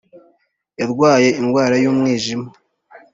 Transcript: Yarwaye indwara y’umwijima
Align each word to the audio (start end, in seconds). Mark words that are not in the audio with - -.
Yarwaye 0.79 1.27
indwara 1.41 1.75
y’umwijima 1.83 2.49